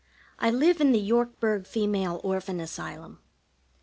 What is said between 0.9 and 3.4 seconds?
the Yorkburg Female Orphan Asylum.